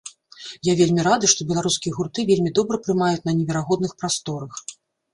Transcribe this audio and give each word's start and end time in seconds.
Я 0.67 0.73
вельмі 0.79 1.05
рады, 1.07 1.29
што 1.33 1.47
беларускія 1.51 1.95
гурты 1.99 2.27
вельмі 2.33 2.57
добра 2.63 2.83
прымаюць 2.89 3.25
на 3.31 3.39
неверагодных 3.39 3.99
прасторах! 4.05 4.53